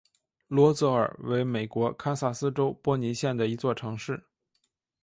[0.47, 4.23] 罗泽尔为美国堪萨斯州波尼县的一座城市。